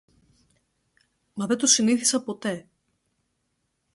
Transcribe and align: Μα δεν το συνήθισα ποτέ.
Μα 1.33 1.45
δεν 1.47 1.57
το 1.57 1.65
συνήθισα 1.67 2.23
ποτέ. 2.23 2.67